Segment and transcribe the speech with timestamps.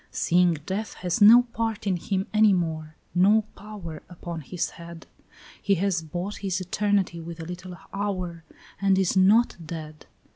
[0.09, 5.05] "Seeing death has no part in him any more, no power Upon his head;
[5.61, 8.43] He has bought his eternity with a little hour,
[8.81, 10.07] And is not dead.